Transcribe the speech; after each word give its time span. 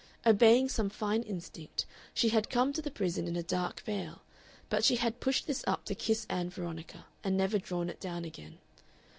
Obeying 0.25 0.67
some 0.67 0.89
fine 0.89 1.21
instinct, 1.21 1.85
she 2.11 2.29
had 2.29 2.49
come 2.49 2.73
to 2.73 2.81
the 2.81 2.89
prison 2.89 3.27
in 3.27 3.35
a 3.35 3.43
dark 3.43 3.81
veil, 3.81 4.23
but 4.67 4.83
she 4.83 4.95
had 4.95 5.19
pushed 5.19 5.45
this 5.45 5.63
up 5.67 5.85
to 5.85 5.93
kiss 5.93 6.25
Ann 6.27 6.49
Veronica 6.49 7.05
and 7.23 7.37
never 7.37 7.59
drawn 7.59 7.87
it 7.87 7.99
down 7.99 8.25
again. 8.25 8.57